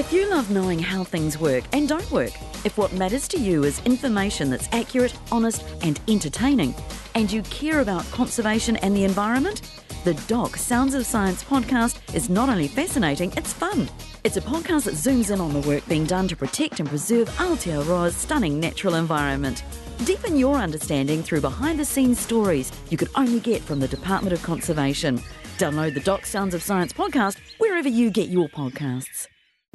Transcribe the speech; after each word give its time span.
If 0.00 0.14
you 0.14 0.30
love 0.30 0.50
knowing 0.50 0.78
how 0.78 1.04
things 1.04 1.38
work 1.38 1.62
and 1.74 1.86
don't 1.86 2.10
work, 2.10 2.32
if 2.64 2.78
what 2.78 2.94
matters 2.94 3.28
to 3.28 3.38
you 3.38 3.64
is 3.64 3.84
information 3.84 4.48
that's 4.48 4.66
accurate, 4.72 5.12
honest, 5.30 5.62
and 5.82 6.00
entertaining, 6.08 6.74
and 7.14 7.30
you 7.30 7.42
care 7.42 7.80
about 7.80 8.10
conservation 8.10 8.76
and 8.76 8.96
the 8.96 9.04
environment, 9.04 9.60
the 10.04 10.14
Doc 10.26 10.56
Sounds 10.56 10.94
of 10.94 11.04
Science 11.04 11.44
podcast 11.44 11.98
is 12.14 12.30
not 12.30 12.48
only 12.48 12.66
fascinating, 12.66 13.30
it's 13.36 13.52
fun. 13.52 13.90
It's 14.24 14.38
a 14.38 14.40
podcast 14.40 14.84
that 14.84 14.94
zooms 14.94 15.30
in 15.30 15.38
on 15.38 15.52
the 15.52 15.68
work 15.68 15.86
being 15.86 16.06
done 16.06 16.28
to 16.28 16.34
protect 16.34 16.80
and 16.80 16.88
preserve 16.88 17.28
Aotearoa's 17.32 18.16
stunning 18.16 18.58
natural 18.58 18.94
environment. 18.94 19.62
Deepen 20.06 20.34
your 20.34 20.56
understanding 20.56 21.22
through 21.22 21.42
behind 21.42 21.78
the 21.78 21.84
scenes 21.84 22.18
stories 22.18 22.72
you 22.88 22.96
could 22.96 23.10
only 23.16 23.38
get 23.38 23.60
from 23.60 23.80
the 23.80 23.88
Department 23.88 24.32
of 24.32 24.42
Conservation. 24.42 25.18
Download 25.58 25.92
the 25.92 26.00
Doc 26.00 26.24
Sounds 26.24 26.54
of 26.54 26.62
Science 26.62 26.94
podcast 26.94 27.36
wherever 27.58 27.90
you 27.90 28.10
get 28.10 28.30
your 28.30 28.48
podcasts. 28.48 29.26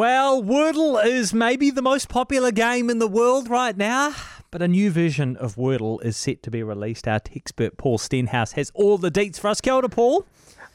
Well, 0.00 0.40
Wordle 0.40 1.04
is 1.04 1.34
maybe 1.34 1.70
the 1.70 1.82
most 1.82 2.08
popular 2.08 2.52
game 2.52 2.90
in 2.90 3.00
the 3.00 3.08
world 3.08 3.48
right 3.50 3.76
now, 3.76 4.14
but 4.52 4.62
a 4.62 4.68
new 4.68 4.88
version 4.92 5.36
of 5.36 5.56
Wordle 5.56 6.00
is 6.04 6.16
set 6.16 6.44
to 6.44 6.50
be 6.50 6.62
released. 6.62 7.08
Our 7.08 7.18
expert 7.34 7.76
Paul 7.76 7.98
Stenhouse 7.98 8.52
has 8.52 8.70
all 8.72 8.98
the 8.98 9.10
deets 9.10 9.40
for 9.40 9.48
us. 9.48 9.60
Kia 9.60 9.72
ora, 9.74 9.88
Paul. 9.88 10.26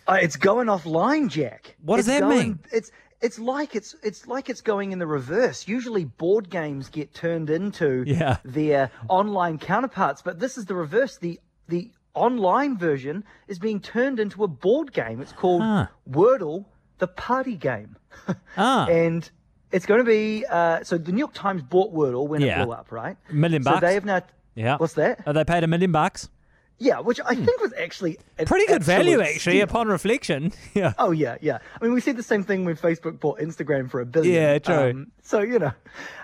Uh, 0.06 0.18
it's 0.22 0.36
going 0.36 0.68
offline, 0.68 1.30
Jack. 1.30 1.78
What 1.82 1.96
does 1.96 2.10
It's 2.10 2.20
that 2.20 2.28
going- 2.28 2.38
mean? 2.48 2.60
It's 2.74 2.92
it's 3.22 3.40
like 3.40 3.74
it's 3.74 3.96
it's 4.04 4.28
like 4.28 4.50
it's 4.50 4.60
going 4.60 4.92
in 4.92 5.00
the 5.00 5.08
reverse. 5.08 5.66
Usually, 5.66 6.04
board 6.04 6.50
games 6.50 6.90
get 6.90 7.14
turned 7.14 7.50
into 7.50 8.04
Yeah. 8.06 8.38
their 8.44 8.92
online 9.08 9.60
counterparts, 9.60 10.22
but 10.22 10.40
this 10.42 10.58
is 10.58 10.66
the 10.66 10.76
reverse. 10.76 11.18
The 11.18 11.40
the 11.70 11.90
online 12.14 12.78
version 12.78 13.24
is 13.48 13.60
being 13.60 13.80
turned 13.80 14.20
into 14.20 14.44
a 14.44 14.48
board 14.50 14.92
game. 14.92 15.22
It's 15.22 15.32
called 15.32 15.62
Huh. 15.62 15.88
Wordle, 16.10 16.66
the 17.00 17.08
party 17.08 17.56
game, 17.56 17.96
Ah, 18.58 18.88
and 18.88 19.30
it's 19.72 19.86
going 19.86 20.00
to 20.00 20.06
be. 20.06 20.46
Uh, 20.50 20.84
so 20.84 20.98
the 20.98 21.12
New 21.12 21.20
York 21.20 21.34
Times 21.34 21.62
bought 21.64 21.94
Wordle 21.94 22.28
when 22.28 22.42
Yeah. 22.42 22.62
it 22.62 22.66
blew 22.66 22.74
up, 22.74 22.92
right? 22.92 23.18
a 23.30 23.34
million 23.34 23.64
So 23.64 23.72
bucks. 23.72 23.82
they 23.82 23.94
have 23.96 24.06
now. 24.06 24.22
yeah. 24.56 24.78
What's 24.78 24.94
that? 24.94 25.22
Are 25.28 25.34
they 25.34 25.44
paid 25.44 25.64
a 25.64 25.68
million 25.68 25.92
bucks? 25.92 26.30
Yeah, 26.78 27.00
which 27.00 27.22
I 27.26 27.36
think 27.36 27.62
was 27.62 27.72
actually 27.82 28.18
Hmm. 28.38 28.44
Pretty 28.44 28.66
good 28.68 28.84
value, 28.84 29.22
actually, 29.22 29.38
steal. 29.58 29.64
upon 29.64 29.88
reflection. 29.88 30.52
Yeah. 30.74 30.92
Oh 31.00 31.12
yeah, 31.12 31.38
yeah. 31.40 31.60
I 31.80 31.84
mean, 31.86 31.94
we 31.94 32.02
said 32.02 32.18
the 32.18 32.24
same 32.24 32.44
thing 32.44 32.66
when 32.66 32.76
Facebook 32.76 33.20
bought 33.22 33.40
Instagram 33.40 33.90
for 33.90 34.02
a 34.02 34.06
billion. 34.06 34.34
Yeah, 34.36 34.60
true. 34.60 34.90
Um, 34.90 35.12
so 35.22 35.40
you 35.40 35.58
know, 35.60 35.72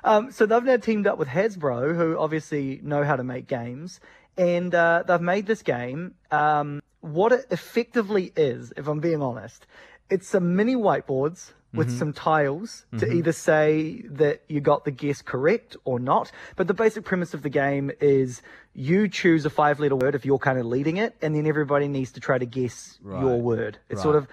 um, 0.04 0.30
so 0.32 0.46
they've 0.46 0.64
now 0.64 0.76
teamed 0.78 1.08
up 1.08 1.18
with 1.18 1.30
Hasbro, 1.30 1.96
who 1.96 2.18
obviously 2.20 2.82
know 2.84 3.04
how 3.06 3.16
to 3.16 3.24
make 3.24 3.48
games, 3.48 4.02
and 4.38 4.76
uh, 4.76 5.04
they've 5.08 5.22
made 5.22 5.46
this 5.48 5.62
game. 5.64 6.16
Um, 6.32 6.82
what 7.00 7.32
it 7.32 7.46
effectively 7.50 8.32
is, 8.36 8.74
if 8.78 8.88
I'm 8.88 9.00
being 9.00 9.22
honest, 9.24 9.66
it's 10.12 10.28
some 10.28 10.56
mini 10.56 10.76
whiteboards 10.76 11.54
with 11.74 11.88
Mm-hmm. 11.88 11.98
some 12.00 12.12
tiles 12.12 12.86
to 13.00 13.10
either 13.10 13.32
say 13.32 14.02
that 14.10 14.42
you 14.50 14.60
got 14.60 14.84
the 14.84 14.92
guess 14.92 15.22
correct 15.22 15.78
or 15.86 16.00
not. 16.02 16.30
But 16.58 16.68
the 16.68 16.74
basic 16.74 17.06
premise 17.06 17.34
of 17.34 17.44
the 17.44 17.50
game 17.50 17.92
is 18.02 18.42
you 18.74 19.08
choose 19.08 19.46
a 19.46 19.50
five 19.50 19.80
letter 19.80 19.96
word 19.96 20.14
if 20.14 20.26
you're 20.26 20.38
kind 20.38 20.60
of 20.60 20.66
leading 20.66 20.98
it, 20.98 21.16
and 21.22 21.34
then 21.34 21.48
everybody 21.48 21.88
needs 21.88 22.12
to 22.12 22.20
try 22.20 22.38
to 22.38 22.46
guess 22.46 23.00
your 23.06 23.40
word. 23.42 23.78
It's 23.90 24.02
sort 24.02 24.18
of 24.18 24.28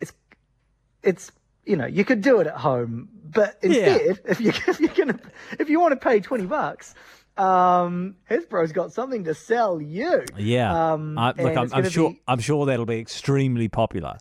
it's 0.00 0.12
it's 1.02 1.32
you 1.66 1.76
know 1.76 1.84
you 1.86 2.02
could 2.04 2.22
do 2.22 2.40
it 2.40 2.46
at 2.46 2.56
home, 2.56 3.10
but 3.24 3.58
Yeah. 3.62 3.68
instead, 3.98 4.20
if 4.32 4.40
you 4.40 4.48
if 4.66 4.80
you're 4.80 4.94
gonna 4.94 5.20
if 5.58 5.68
you 5.68 5.80
want 5.80 5.92
to 5.92 5.96
pay 6.08 6.20
twenty 6.20 6.46
bucks, 6.46 6.94
um, 7.36 8.16
Hasbro's 8.30 8.72
got 8.72 8.92
something 8.94 9.24
to 9.24 9.34
sell 9.34 9.82
you. 9.82 10.24
Yeah. 10.38 10.92
Um, 10.94 11.18
I, 11.18 11.32
look, 11.32 11.56
I'm, 11.58 11.68
I'm 11.74 11.88
sure. 11.90 12.10
be- 12.10 12.22
I'm 12.26 12.40
sure 12.40 12.64
that'll 12.64 12.86
be 12.86 12.98
extremely 13.00 13.68
popular. 13.68 14.16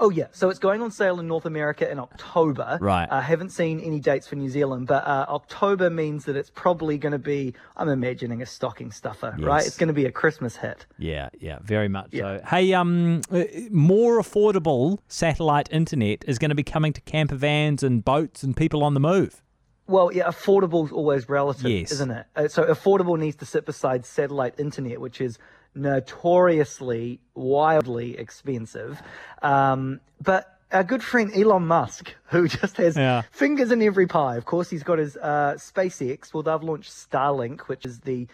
Oh 0.00 0.10
yeah, 0.10 0.26
so 0.30 0.48
it's 0.48 0.60
going 0.60 0.80
on 0.80 0.92
sale 0.92 1.18
in 1.18 1.26
North 1.26 1.44
America 1.44 1.90
in 1.90 1.98
October. 1.98 2.78
Right. 2.80 3.08
I 3.10 3.20
haven't 3.20 3.50
seen 3.50 3.80
any 3.80 3.98
dates 3.98 4.28
for 4.28 4.36
New 4.36 4.48
Zealand, 4.48 4.86
but 4.86 5.04
uh, 5.04 5.26
October 5.28 5.90
means 5.90 6.24
that 6.26 6.36
it's 6.36 6.50
probably 6.50 6.98
going 6.98 7.12
to 7.12 7.18
be. 7.18 7.54
I'm 7.76 7.88
imagining 7.88 8.40
a 8.40 8.46
stocking 8.46 8.92
stuffer, 8.92 9.34
right? 9.40 9.66
It's 9.66 9.76
going 9.76 9.88
to 9.88 9.94
be 9.94 10.04
a 10.06 10.12
Christmas 10.12 10.56
hit. 10.56 10.86
Yeah, 10.98 11.30
yeah, 11.40 11.58
very 11.62 11.88
much 11.88 12.10
Yeah. 12.12 12.38
so. 12.38 12.44
Hey, 12.46 12.72
um, 12.74 13.22
uh, 13.32 13.42
more 13.70 14.20
affordable 14.20 14.98
satellite 15.08 15.68
internet 15.72 16.24
is 16.28 16.38
going 16.38 16.50
to 16.50 16.54
be 16.54 16.62
coming 16.64 16.92
to 16.92 17.00
camper 17.00 17.34
vans 17.36 17.82
and 17.82 18.04
boats 18.04 18.44
and 18.44 18.56
people 18.56 18.84
on 18.84 18.94
the 18.94 19.00
move. 19.00 19.42
Well, 19.88 20.12
yeah, 20.12 20.24
affordable 20.28 20.84
is 20.84 20.92
always 20.92 21.28
relative, 21.28 21.70
Yes. 21.70 21.92
isn't 21.92 22.10
it? 22.10 22.26
Uh, 22.36 22.46
so 22.46 22.62
affordable 22.64 23.18
needs 23.18 23.36
to 23.36 23.46
sit 23.46 23.64
beside 23.64 24.04
satellite 24.04 24.54
internet, 24.60 25.00
which 25.00 25.20
is 25.20 25.38
notoriously 25.74 27.20
wildly 27.34 28.16
expensive. 28.18 29.00
Um, 29.42 30.00
but 30.20 30.58
our 30.72 30.84
good 30.84 31.02
friend 31.02 31.30
Elon 31.34 31.66
Musk, 31.66 32.14
who 32.26 32.48
just 32.48 32.76
has 32.76 32.96
Yeah. 32.96 33.22
fingers 33.30 33.70
in 33.70 33.82
every 33.82 34.06
pie, 34.06 34.36
of 34.36 34.44
course, 34.44 34.70
he's 34.70 34.82
got 34.82 34.98
his 34.98 35.16
uh, 35.16 35.54
SpaceX. 35.56 36.34
Well, 36.34 36.42
they've 36.42 36.62
launched 36.62 36.90
Starlink, 36.90 37.62
which 37.62 37.84
is 37.86 38.00
the 38.00 38.26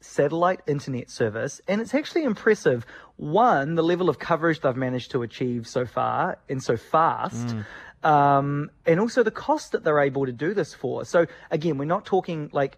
satellite 0.00 0.60
internet 0.66 1.10
service, 1.10 1.60
and 1.68 1.80
it's 1.80 1.94
actually 1.94 2.24
impressive. 2.24 2.84
One, 3.16 3.76
the 3.76 3.82
level 3.84 4.08
of 4.08 4.18
coverage 4.18 4.60
they've 4.60 4.74
managed 4.76 5.12
to 5.12 5.22
achieve 5.22 5.68
so 5.68 5.86
far 5.86 6.38
and 6.48 6.62
so 6.62 6.76
fast. 6.76 7.54
Um, 8.02 8.70
and 8.84 8.98
also 8.98 9.22
the 9.22 9.30
cost 9.30 9.70
that 9.72 9.84
they're 9.84 10.00
able 10.00 10.26
to 10.26 10.32
do 10.32 10.54
this 10.54 10.74
for. 10.74 11.04
So 11.04 11.26
again, 11.52 11.78
we're 11.78 11.84
not 11.84 12.04
talking 12.04 12.50
like 12.52 12.76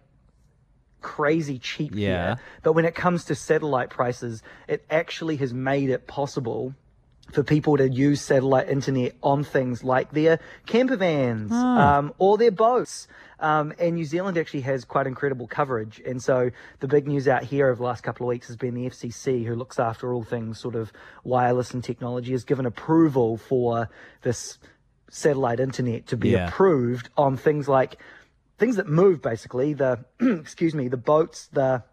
crazy 1.05 1.57
cheap 1.59 1.91
Yeah. 1.93 2.07
here, 2.35 2.35
but 2.63 2.73
when 2.73 2.85
it 2.85 2.95
comes 2.95 3.25
to 3.25 3.35
satellite 3.35 3.89
prices, 3.91 4.41
it 4.67 4.83
actually 4.89 5.35
has 5.37 5.53
made 5.53 5.89
it 5.89 6.07
possible 6.07 6.73
for 7.31 7.43
people 7.43 7.75
to 7.77 7.87
use 7.89 8.21
satellite 8.21 8.69
internet 8.69 9.11
on 9.23 9.43
things 9.43 9.83
like 9.83 10.11
their 10.11 10.39
camper 10.67 10.95
vans 10.95 11.51
um, 11.51 12.13
or 12.19 12.37
their 12.37 12.51
boats. 12.51 13.07
Um, 13.39 13.73
and 13.79 13.95
New 13.95 14.05
Zealand 14.05 14.37
actually 14.37 14.61
has 14.61 14.85
quite 14.85 15.07
incredible 15.07 15.47
coverage. 15.47 16.01
And 16.05 16.21
so 16.21 16.51
the 16.81 16.87
big 16.87 17.07
news 17.07 17.27
out 17.27 17.43
here 17.43 17.67
over 17.69 17.77
the 17.77 17.83
last 17.83 18.03
couple 18.03 18.25
of 18.25 18.29
weeks 18.29 18.47
has 18.47 18.55
been 18.57 18.75
the 18.75 18.85
FCC, 18.85 19.43
who 19.45 19.55
looks 19.55 19.79
after 19.79 20.13
all 20.13 20.23
things 20.23 20.59
sort 20.59 20.75
of 20.75 20.91
wireless 21.23 21.73
and 21.73 21.83
technology, 21.83 22.31
has 22.31 22.43
given 22.43 22.65
approval 22.65 23.37
for 23.37 23.89
this 24.21 24.57
satellite 25.09 25.59
internet 25.59 26.05
to 26.07 26.17
be 26.17 26.29
Yeah. 26.29 26.47
approved 26.47 27.09
on 27.17 27.37
things 27.37 27.67
like 27.67 27.97
things 28.57 28.75
that 28.77 28.87
move 28.87 29.21
basically 29.21 29.73
the 29.73 30.03
excuse 30.19 30.73
me 30.75 30.87
the 30.87 30.97
boats 30.97 31.47
the 31.53 31.83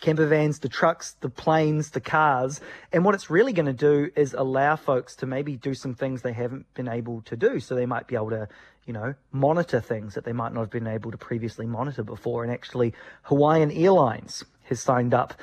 camper 0.00 0.26
vans 0.26 0.60
the 0.60 0.68
trucks 0.68 1.16
the 1.20 1.28
planes 1.28 1.90
the 1.90 2.00
cars 2.00 2.60
and 2.92 3.04
what 3.04 3.14
it's 3.14 3.28
really 3.28 3.52
going 3.52 3.66
to 3.66 3.72
do 3.72 4.10
is 4.16 4.32
allow 4.34 4.76
folks 4.76 5.14
to 5.16 5.26
maybe 5.26 5.56
do 5.56 5.74
some 5.74 5.94
things 5.94 6.22
they 6.22 6.32
haven't 6.32 6.72
been 6.74 6.88
able 6.88 7.20
to 7.22 7.36
do 7.36 7.60
so 7.60 7.74
they 7.74 7.86
might 7.86 8.06
be 8.06 8.14
able 8.14 8.30
to 8.30 8.48
you 8.86 8.92
know 8.92 9.14
monitor 9.30 9.80
things 9.80 10.14
that 10.14 10.24
they 10.24 10.32
might 10.32 10.54
not 10.54 10.60
have 10.60 10.70
been 10.70 10.86
able 10.86 11.10
to 11.10 11.18
previously 11.18 11.66
monitor 11.66 12.02
before 12.02 12.42
and 12.44 12.52
actually 12.52 12.94
hawaiian 13.24 13.70
airlines 13.72 14.42
has 14.64 14.80
signed 14.80 15.12
up 15.12 15.34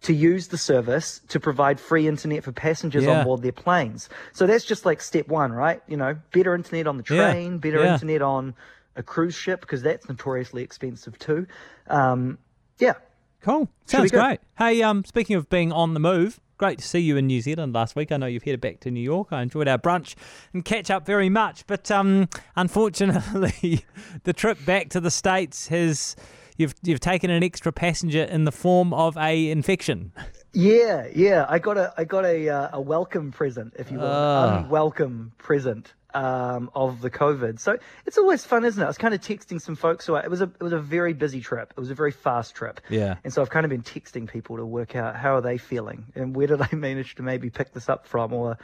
to 0.00 0.12
use 0.12 0.48
the 0.48 0.58
service 0.58 1.20
to 1.28 1.38
provide 1.38 1.78
free 1.78 2.08
internet 2.08 2.42
for 2.42 2.50
passengers 2.50 3.04
Yeah. 3.04 3.10
on 3.12 3.22
board 3.24 3.40
their 3.42 3.52
planes. 3.52 4.08
So 4.32 4.48
that's 4.48 4.64
just 4.64 4.84
like 4.84 5.00
step 5.00 5.28
one, 5.28 5.52
right? 5.52 5.80
You 5.86 5.96
know, 5.96 6.16
better 6.32 6.56
internet 6.56 6.88
on 6.88 6.96
the 6.96 7.04
Yeah. 7.08 7.30
train, 7.30 7.58
better 7.58 7.84
Yeah. 7.84 7.92
internet 7.92 8.20
on 8.20 8.54
a 8.96 9.02
cruise 9.02 9.34
ship 9.34 9.60
because 9.60 9.82
that's 9.82 10.08
notoriously 10.08 10.62
expensive 10.62 11.18
too. 11.18 11.46
Um, 11.88 12.38
yeah, 12.78 12.94
Cool. 13.42 13.68
Sounds 13.86 14.12
great. 14.12 14.38
Hey, 14.56 14.82
um, 14.82 15.04
speaking 15.04 15.34
of 15.34 15.50
being 15.50 15.72
on 15.72 15.94
the 15.94 16.00
move, 16.00 16.40
great 16.58 16.78
to 16.78 16.84
see 16.86 17.00
you 17.00 17.16
in 17.16 17.26
New 17.26 17.40
Zealand 17.40 17.72
last 17.72 17.96
week. 17.96 18.12
I 18.12 18.16
know 18.16 18.26
you've 18.26 18.44
headed 18.44 18.60
back 18.60 18.78
to 18.80 18.90
New 18.90 19.00
York. 19.00 19.28
I 19.32 19.42
enjoyed 19.42 19.66
our 19.66 19.78
brunch 19.78 20.14
and 20.52 20.64
catch 20.64 20.90
up 20.90 21.04
very 21.04 21.28
much, 21.28 21.66
but 21.66 21.90
um, 21.90 22.28
unfortunately, 22.54 23.84
the 24.22 24.32
trip 24.32 24.64
back 24.64 24.90
to 24.90 25.00
the 25.00 25.10
states 25.10 25.66
has 25.68 26.14
you've 26.56 26.74
you've 26.84 27.00
taken 27.00 27.30
an 27.30 27.42
extra 27.42 27.72
passenger 27.72 28.22
in 28.22 28.44
the 28.44 28.52
form 28.52 28.94
of 28.94 29.16
a 29.16 29.50
infection. 29.50 30.12
yeah, 30.52 31.08
yeah. 31.12 31.44
I 31.48 31.58
got 31.58 31.76
a 31.76 31.92
I 31.96 32.04
got 32.04 32.24
a 32.24 32.48
uh, 32.48 32.68
a 32.74 32.80
welcome 32.80 33.32
present, 33.32 33.74
if 33.76 33.90
you 33.90 33.98
will, 33.98 34.06
unwelcome 34.06 35.32
present. 35.36 35.94
Um, 36.14 36.70
of 36.74 37.00
the 37.00 37.10
COVID, 37.10 37.58
so 37.58 37.78
it's 38.04 38.18
always 38.18 38.44
fun, 38.44 38.66
isn't 38.66 38.80
it? 38.80 38.84
I 38.84 38.88
was 38.88 38.98
kind 38.98 39.14
of 39.14 39.22
texting 39.22 39.58
some 39.60 39.76
folks 39.76 40.10
I, 40.10 40.20
it 40.20 40.30
was 40.30 40.42
a 40.42 40.44
it 40.44 40.62
was 40.62 40.74
a 40.74 40.78
very 40.78 41.14
busy 41.14 41.40
trip. 41.40 41.72
It 41.74 41.80
was 41.80 41.90
a 41.90 41.94
very 41.94 42.12
fast 42.12 42.54
trip. 42.54 42.80
Yeah. 42.90 43.16
And 43.24 43.32
so 43.32 43.40
I've 43.40 43.50
kind 43.50 43.64
of 43.64 43.70
been 43.70 43.82
texting 43.82 44.28
people 44.28 44.58
to 44.58 44.66
work 44.66 44.94
out 44.94 45.16
how 45.16 45.36
are 45.36 45.40
they 45.40 45.56
feeling 45.56 46.04
and 46.14 46.36
where 46.36 46.46
did 46.46 46.60
I 46.60 46.68
manage 46.76 47.14
to 47.14 47.22
maybe 47.22 47.48
pick 47.50 47.72
this 47.72 47.88
up 47.88 48.06
from 48.06 48.32
or, 48.32 48.58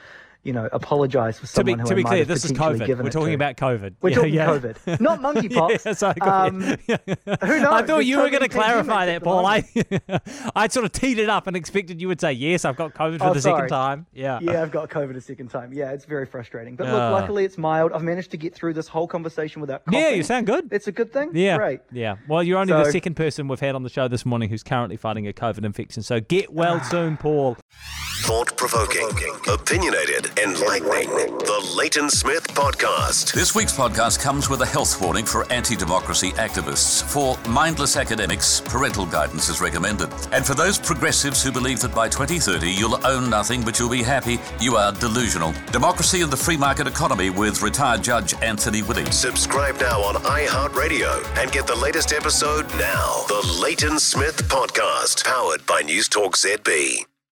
you 0.44 0.52
know, 0.52 0.68
apologize 0.72 1.38
for 1.38 1.46
To 1.46 1.64
be 1.64 1.72
someone 1.72 1.78
who 1.80 1.86
to 1.88 1.94
be 1.96 2.02
might 2.04 2.08
clear, 2.10 2.18
have 2.20 2.28
this 2.28 2.44
is 2.44 2.52
COVID. 2.52 3.02
We're 3.02 3.10
talking 3.10 3.28
to. 3.28 3.34
about 3.34 3.56
COVID. 3.56 3.94
We're 4.00 4.10
Yeah, 4.10 4.14
talking 4.16 4.34
yeah. 4.34 4.46
COVID, 4.46 5.00
not 5.00 5.20
monkeypox. 5.20 5.84
Yeah, 5.84 5.92
sorry, 5.92 6.20
Um, 6.20 6.60
who 7.46 7.60
knows? 7.60 7.72
I 7.72 7.82
thought 7.86 8.06
you 8.06 8.18
were 8.20 8.30
going 8.30 8.42
to 8.42 8.48
clarify 8.48 9.06
that, 9.06 9.22
Paul. 9.22 9.44
I, 9.46 9.64
I'd 10.56 10.72
sort 10.72 10.86
of 10.86 10.92
teed 10.92 11.18
it 11.18 11.28
up 11.28 11.46
and 11.46 11.56
expected 11.56 12.00
you 12.00 12.08
would 12.08 12.20
say, 12.20 12.32
yes, 12.32 12.64
I've 12.64 12.76
got 12.76 12.94
COVID 12.94 13.18
for 13.18 13.26
Oh, 13.26 13.34
the 13.34 13.40
second 13.42 13.68
time. 13.68 14.06
Yeah. 14.12 14.38
Yeah, 14.40 14.62
I've 14.62 14.70
got 14.70 14.88
COVID 14.90 15.16
a 15.16 15.20
second 15.20 15.48
time. 15.48 15.72
Yeah, 15.72 15.90
it's 15.92 16.04
very 16.04 16.24
frustrating. 16.26 16.76
But 16.76 16.86
look, 16.86 16.94
Ah. 17.00 17.10
luckily 17.10 17.44
it's 17.44 17.58
mild. 17.58 17.92
I've 17.92 18.02
managed 18.04 18.30
to 18.30 18.36
get 18.36 18.54
through 18.54 18.74
this 18.74 18.88
whole 18.88 19.06
conversation 19.08 19.60
without 19.60 19.84
coughing. 19.84 20.00
Yeah, 20.00 20.10
you 20.10 20.22
sound 20.22 20.46
good. 20.46 20.68
It's 20.72 20.86
a 20.88 20.92
good 20.92 21.12
thing. 21.12 21.30
Yeah. 21.34 21.56
Great. 21.56 21.80
Yeah. 21.92 22.16
Well, 22.28 22.42
you're 22.42 22.58
only 22.58 22.72
the 22.72 22.90
second 22.90 23.14
person 23.16 23.48
we've 23.48 23.60
had 23.60 23.74
on 23.74 23.82
the 23.82 23.90
show 23.90 24.08
this 24.08 24.24
morning 24.24 24.48
who's 24.48 24.62
currently 24.62 24.96
fighting 24.96 25.26
a 25.28 25.32
COVID 25.32 25.64
infection. 25.64 26.02
So 26.02 26.20
get 26.20 26.52
well 26.52 26.80
soon, 26.84 27.16
Paul. 27.16 27.56
Thought 28.28 28.58
provoking, 28.58 29.08
opinionated, 29.48 30.38
enlightening. 30.38 31.08
The 31.38 31.74
Leighton 31.74 32.10
Smith 32.10 32.46
Podcast. 32.48 33.32
This 33.32 33.54
week's 33.54 33.74
podcast 33.74 34.20
comes 34.20 34.50
with 34.50 34.60
a 34.60 34.66
health 34.66 35.00
warning 35.00 35.24
for 35.24 35.50
anti 35.50 35.74
democracy 35.74 36.32
activists. 36.32 37.02
For 37.02 37.38
mindless 37.48 37.96
academics, 37.96 38.60
parental 38.60 39.06
guidance 39.06 39.48
is 39.48 39.62
recommended. 39.62 40.10
And 40.30 40.44
for 40.44 40.52
those 40.52 40.78
progressives 40.78 41.42
who 41.42 41.50
believe 41.50 41.80
that 41.80 41.94
by 41.94 42.10
2030 42.10 42.70
you'll 42.70 43.00
own 43.06 43.30
nothing 43.30 43.62
but 43.62 43.78
you'll 43.78 43.88
be 43.88 44.02
happy, 44.02 44.38
you 44.60 44.76
are 44.76 44.92
delusional. 44.92 45.54
Democracy 45.72 46.20
and 46.20 46.30
the 46.30 46.36
Free 46.36 46.58
Market 46.58 46.86
Economy 46.86 47.30
with 47.30 47.62
retired 47.62 48.02
Judge 48.02 48.34
Anthony 48.42 48.80
Whitting. 48.80 49.10
Subscribe 49.10 49.80
now 49.80 50.02
on 50.02 50.16
iHeartRadio 50.16 51.24
and 51.38 51.50
get 51.50 51.66
the 51.66 51.76
latest 51.76 52.12
episode 52.12 52.66
now. 52.72 53.24
The 53.28 53.56
Leighton 53.62 53.98
Smith 53.98 54.46
Podcast, 54.50 55.24
powered 55.24 55.64
by 55.64 55.80
News 55.80 56.10
Talk 56.10 56.36
ZB. 56.36 57.07